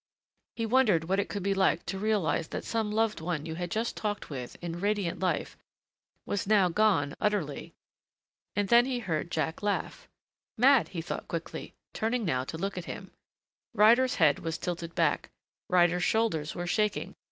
He 0.55 0.65
wondered 0.65 1.03
what 1.03 1.19
it 1.19 1.29
could 1.29 1.43
be 1.43 1.53
like 1.53 1.85
to 1.85 1.99
realize 1.99 2.47
that 2.47 2.63
some 2.65 2.89
loved 2.91 3.21
one 3.21 3.45
you 3.45 3.53
had 3.53 3.69
just 3.69 3.95
talked 3.95 4.31
with, 4.31 4.55
in 4.59 4.79
radiant 4.79 5.19
life, 5.19 5.55
was 6.25 6.47
now 6.47 6.69
gone 6.69 7.13
utterly.... 7.21 7.75
And 8.55 8.67
then 8.69 8.87
he 8.87 8.97
heard 8.97 9.29
Jack 9.29 9.61
laugh. 9.61 10.07
Mad, 10.57 10.87
he 10.87 11.03
thought 11.03 11.27
quickly, 11.27 11.75
turning 11.93 12.25
now 12.25 12.43
to 12.45 12.57
look 12.57 12.79
at 12.79 12.85
him. 12.85 13.11
Ryder's 13.75 14.15
head 14.15 14.39
was 14.39 14.57
tilted 14.57 14.95
back; 14.95 15.29
Ryder's 15.69 16.03
shoulders 16.03 16.55
were 16.55 16.65
shaking. 16.65 17.13